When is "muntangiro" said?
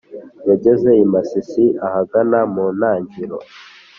2.53-3.37